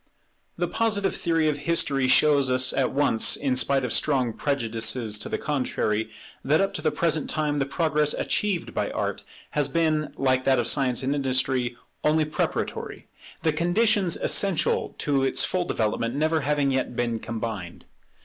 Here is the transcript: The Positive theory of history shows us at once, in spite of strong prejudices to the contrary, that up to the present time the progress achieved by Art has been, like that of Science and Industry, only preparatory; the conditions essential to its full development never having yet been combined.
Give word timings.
The 0.57 0.67
Positive 0.67 1.15
theory 1.15 1.47
of 1.47 1.59
history 1.69 2.07
shows 2.07 2.49
us 2.49 2.73
at 2.73 2.91
once, 2.91 3.35
in 3.35 3.55
spite 3.55 3.85
of 3.85 3.93
strong 3.93 4.33
prejudices 4.33 5.19
to 5.19 5.29
the 5.29 5.37
contrary, 5.37 6.09
that 6.43 6.59
up 6.59 6.73
to 6.73 6.81
the 6.81 6.89
present 6.89 7.29
time 7.29 7.59
the 7.59 7.67
progress 7.67 8.15
achieved 8.15 8.73
by 8.73 8.89
Art 8.89 9.23
has 9.51 9.69
been, 9.69 10.11
like 10.17 10.43
that 10.45 10.57
of 10.57 10.65
Science 10.65 11.03
and 11.03 11.13
Industry, 11.13 11.77
only 12.03 12.25
preparatory; 12.25 13.09
the 13.43 13.53
conditions 13.53 14.17
essential 14.17 14.95
to 14.97 15.21
its 15.21 15.45
full 15.45 15.65
development 15.65 16.15
never 16.15 16.41
having 16.41 16.71
yet 16.71 16.95
been 16.95 17.19
combined. 17.19 17.85